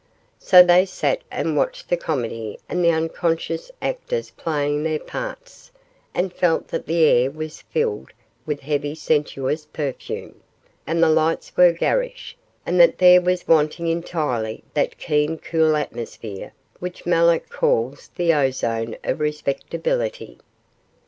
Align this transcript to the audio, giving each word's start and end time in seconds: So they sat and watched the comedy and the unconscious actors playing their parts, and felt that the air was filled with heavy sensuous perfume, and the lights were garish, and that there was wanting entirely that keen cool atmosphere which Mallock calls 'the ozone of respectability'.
So 0.39 0.63
they 0.63 0.87
sat 0.87 1.21
and 1.29 1.55
watched 1.55 1.87
the 1.89 1.95
comedy 1.95 2.57
and 2.67 2.83
the 2.83 2.89
unconscious 2.89 3.69
actors 3.83 4.31
playing 4.31 4.81
their 4.81 4.97
parts, 4.97 5.69
and 6.15 6.33
felt 6.33 6.69
that 6.69 6.87
the 6.87 7.03
air 7.03 7.29
was 7.29 7.61
filled 7.61 8.09
with 8.43 8.61
heavy 8.61 8.95
sensuous 8.95 9.67
perfume, 9.67 10.41
and 10.87 11.03
the 11.03 11.09
lights 11.09 11.55
were 11.55 11.71
garish, 11.71 12.35
and 12.65 12.79
that 12.79 12.97
there 12.97 13.21
was 13.21 13.47
wanting 13.47 13.89
entirely 13.89 14.63
that 14.73 14.97
keen 14.97 15.37
cool 15.37 15.75
atmosphere 15.75 16.51
which 16.79 17.05
Mallock 17.05 17.49
calls 17.49 18.09
'the 18.15 18.33
ozone 18.33 18.95
of 19.03 19.19
respectability'. 19.19 20.39